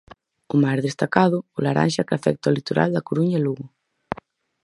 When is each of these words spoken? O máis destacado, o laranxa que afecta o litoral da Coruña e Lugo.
O 0.53 0.55
máis 0.63 0.79
destacado, 0.87 1.37
o 1.57 1.59
laranxa 1.65 2.05
que 2.07 2.15
afecta 2.17 2.51
o 2.51 2.55
litoral 2.57 2.89
da 2.93 3.05
Coruña 3.07 3.37
e 3.39 3.43
Lugo. 3.45 3.65